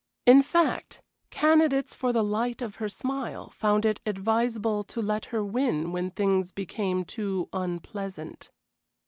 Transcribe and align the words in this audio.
In 0.25 0.41
fact, 0.41 1.03
candidates 1.29 1.93
for 1.93 2.11
the 2.11 2.23
light 2.23 2.63
of 2.63 2.77
her 2.77 2.89
smile 2.89 3.51
found 3.51 3.85
it 3.85 4.01
advisable 4.03 4.83
to 4.85 4.99
let 4.99 5.25
her 5.25 5.45
win 5.45 5.91
when 5.91 6.09
things 6.09 6.51
became 6.51 7.05
too 7.05 7.47
unpleasant. 7.53 8.49